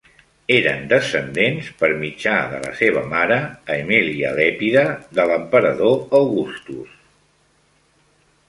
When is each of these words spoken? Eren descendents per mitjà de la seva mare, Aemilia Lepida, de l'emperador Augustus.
Eren 0.53 0.79
descendents 0.93 1.67
per 1.81 1.89
mitjà 1.99 2.33
de 2.55 2.61
la 2.63 2.71
seva 2.79 3.03
mare, 3.13 3.37
Aemilia 3.75 4.33
Lepida, 4.41 4.87
de 5.19 5.29
l'emperador 5.33 5.97
Augustus. 6.23 7.01